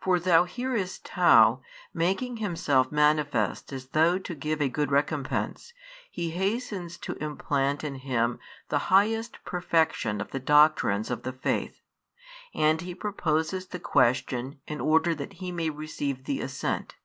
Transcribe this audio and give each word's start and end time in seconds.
For 0.00 0.18
thou 0.18 0.46
hearest 0.46 1.06
how, 1.06 1.62
making 1.94 2.38
Himself 2.38 2.90
manifest 2.90 3.72
as 3.72 3.86
though 3.90 4.18
to 4.18 4.34
give 4.34 4.60
a 4.60 4.68
good 4.68 4.90
recompense, 4.90 5.72
He 6.10 6.30
hastens 6.30 6.98
to 6.98 7.12
implant 7.22 7.84
in 7.84 7.94
him 7.94 8.40
the 8.68 8.78
highest 8.90 9.38
perfection 9.44 10.20
of 10.20 10.32
the 10.32 10.40
doctrines 10.40 11.08
of 11.08 11.22
the 11.22 11.32
faith. 11.32 11.82
And 12.52 12.80
He 12.80 12.96
proposes 12.96 13.68
the 13.68 13.78
question 13.78 14.58
in 14.66 14.80
order 14.80 15.14
that 15.14 15.34
He 15.34 15.52
may 15.52 15.70
receive 15.70 16.24
the 16.24 16.40
assent. 16.40 16.96